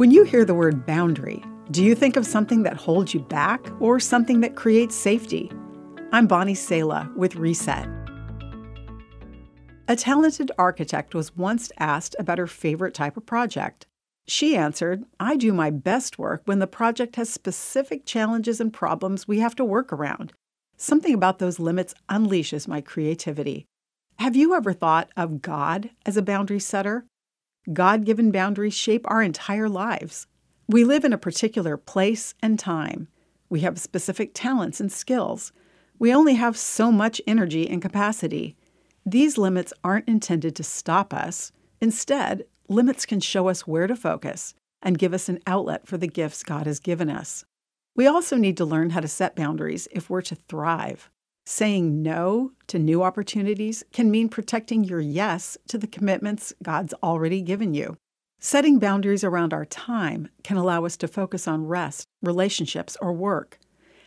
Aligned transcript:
When 0.00 0.10
you 0.10 0.24
hear 0.24 0.46
the 0.46 0.54
word 0.54 0.86
boundary, 0.86 1.44
do 1.72 1.84
you 1.84 1.94
think 1.94 2.16
of 2.16 2.24
something 2.24 2.62
that 2.62 2.78
holds 2.78 3.12
you 3.12 3.20
back 3.20 3.60
or 3.82 4.00
something 4.00 4.40
that 4.40 4.56
creates 4.56 4.96
safety? 4.96 5.52
I'm 6.10 6.26
Bonnie 6.26 6.54
Sala 6.54 7.12
with 7.18 7.36
Reset. 7.36 7.86
A 9.88 9.96
talented 9.96 10.50
architect 10.56 11.14
was 11.14 11.36
once 11.36 11.70
asked 11.78 12.16
about 12.18 12.38
her 12.38 12.46
favorite 12.46 12.94
type 12.94 13.18
of 13.18 13.26
project. 13.26 13.84
She 14.26 14.56
answered, 14.56 15.04
I 15.20 15.36
do 15.36 15.52
my 15.52 15.68
best 15.68 16.18
work 16.18 16.40
when 16.46 16.60
the 16.60 16.66
project 16.66 17.16
has 17.16 17.28
specific 17.28 18.06
challenges 18.06 18.58
and 18.58 18.72
problems 18.72 19.28
we 19.28 19.40
have 19.40 19.54
to 19.56 19.66
work 19.66 19.92
around. 19.92 20.32
Something 20.78 21.12
about 21.12 21.40
those 21.40 21.60
limits 21.60 21.92
unleashes 22.08 22.66
my 22.66 22.80
creativity. 22.80 23.66
Have 24.18 24.34
you 24.34 24.54
ever 24.54 24.72
thought 24.72 25.10
of 25.14 25.42
God 25.42 25.90
as 26.06 26.16
a 26.16 26.22
boundary 26.22 26.58
setter? 26.58 27.04
God 27.72 28.04
given 28.04 28.32
boundaries 28.32 28.74
shape 28.74 29.04
our 29.08 29.22
entire 29.22 29.68
lives. 29.68 30.26
We 30.68 30.84
live 30.84 31.04
in 31.04 31.12
a 31.12 31.18
particular 31.18 31.76
place 31.76 32.34
and 32.40 32.58
time. 32.58 33.08
We 33.48 33.60
have 33.60 33.78
specific 33.78 34.30
talents 34.34 34.80
and 34.80 34.90
skills. 34.90 35.52
We 35.98 36.14
only 36.14 36.34
have 36.34 36.56
so 36.56 36.90
much 36.90 37.20
energy 37.26 37.68
and 37.68 37.82
capacity. 37.82 38.56
These 39.04 39.36
limits 39.36 39.72
aren't 39.84 40.08
intended 40.08 40.56
to 40.56 40.62
stop 40.62 41.12
us. 41.12 41.52
Instead, 41.80 42.44
limits 42.68 43.04
can 43.04 43.20
show 43.20 43.48
us 43.48 43.66
where 43.66 43.86
to 43.86 43.96
focus 43.96 44.54
and 44.82 44.98
give 44.98 45.12
us 45.12 45.28
an 45.28 45.40
outlet 45.46 45.86
for 45.86 45.98
the 45.98 46.06
gifts 46.06 46.42
God 46.42 46.66
has 46.66 46.80
given 46.80 47.10
us. 47.10 47.44
We 47.94 48.06
also 48.06 48.36
need 48.36 48.56
to 48.56 48.64
learn 48.64 48.90
how 48.90 49.00
to 49.00 49.08
set 49.08 49.36
boundaries 49.36 49.88
if 49.90 50.08
we're 50.08 50.22
to 50.22 50.34
thrive. 50.34 51.10
Saying 51.44 52.02
no 52.02 52.52
to 52.68 52.78
new 52.78 53.02
opportunities 53.02 53.82
can 53.92 54.10
mean 54.10 54.28
protecting 54.28 54.84
your 54.84 55.00
yes 55.00 55.56
to 55.68 55.78
the 55.78 55.86
commitments 55.86 56.52
God's 56.62 56.94
already 57.02 57.42
given 57.42 57.74
you. 57.74 57.96
Setting 58.38 58.78
boundaries 58.78 59.24
around 59.24 59.52
our 59.52 59.66
time 59.66 60.28
can 60.42 60.56
allow 60.56 60.84
us 60.84 60.96
to 60.98 61.08
focus 61.08 61.46
on 61.46 61.66
rest, 61.66 62.06
relationships, 62.22 62.96
or 63.02 63.12
work. 63.12 63.58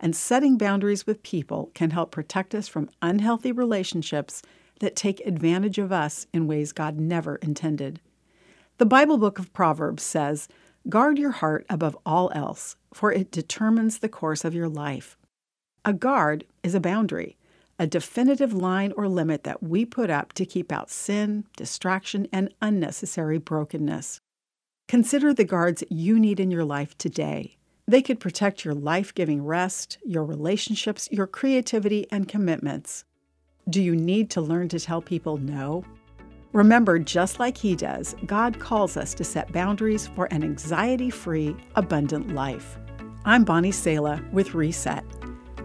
And 0.00 0.16
setting 0.16 0.56
boundaries 0.56 1.06
with 1.06 1.22
people 1.22 1.70
can 1.74 1.90
help 1.90 2.10
protect 2.10 2.54
us 2.54 2.68
from 2.68 2.90
unhealthy 3.02 3.52
relationships 3.52 4.42
that 4.80 4.96
take 4.96 5.20
advantage 5.20 5.78
of 5.78 5.92
us 5.92 6.26
in 6.32 6.46
ways 6.46 6.72
God 6.72 6.98
never 6.98 7.36
intended. 7.36 8.00
The 8.78 8.86
Bible 8.86 9.18
book 9.18 9.38
of 9.38 9.52
Proverbs 9.52 10.02
says, 10.02 10.48
Guard 10.88 11.18
your 11.18 11.30
heart 11.30 11.64
above 11.70 11.96
all 12.04 12.30
else, 12.34 12.76
for 12.92 13.12
it 13.12 13.30
determines 13.30 13.98
the 13.98 14.08
course 14.08 14.44
of 14.44 14.54
your 14.54 14.68
life. 14.68 15.16
A 15.86 15.92
guard 15.92 16.46
is 16.62 16.74
a 16.74 16.80
boundary, 16.80 17.36
a 17.78 17.86
definitive 17.86 18.54
line 18.54 18.90
or 18.96 19.06
limit 19.06 19.44
that 19.44 19.62
we 19.62 19.84
put 19.84 20.08
up 20.08 20.32
to 20.32 20.46
keep 20.46 20.72
out 20.72 20.90
sin, 20.90 21.44
distraction, 21.58 22.26
and 22.32 22.54
unnecessary 22.62 23.36
brokenness. 23.36 24.18
Consider 24.88 25.34
the 25.34 25.44
guards 25.44 25.84
you 25.90 26.18
need 26.18 26.40
in 26.40 26.50
your 26.50 26.64
life 26.64 26.96
today. 26.96 27.58
They 27.86 28.00
could 28.00 28.18
protect 28.18 28.64
your 28.64 28.72
life 28.72 29.14
giving 29.14 29.44
rest, 29.44 29.98
your 30.06 30.24
relationships, 30.24 31.06
your 31.12 31.26
creativity, 31.26 32.06
and 32.10 32.26
commitments. 32.26 33.04
Do 33.68 33.82
you 33.82 33.94
need 33.94 34.30
to 34.30 34.40
learn 34.40 34.70
to 34.70 34.80
tell 34.80 35.02
people 35.02 35.36
no? 35.36 35.84
Remember, 36.54 36.98
just 36.98 37.38
like 37.38 37.58
He 37.58 37.76
does, 37.76 38.16
God 38.24 38.58
calls 38.58 38.96
us 38.96 39.12
to 39.14 39.24
set 39.24 39.52
boundaries 39.52 40.06
for 40.06 40.32
an 40.32 40.44
anxiety 40.44 41.10
free, 41.10 41.54
abundant 41.74 42.34
life. 42.34 42.78
I'm 43.26 43.44
Bonnie 43.44 43.70
Sala 43.70 44.22
with 44.32 44.54
Reset. 44.54 45.04